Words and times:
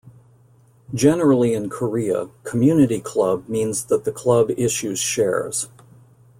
Generally 0.95 1.53
in 1.53 1.69
Korea, 1.69 2.27
'community-club' 2.43 3.47
means 3.47 3.85
that 3.85 4.03
the 4.03 4.11
club 4.11 4.49
issues 4.57 4.97
shares. 4.97 5.67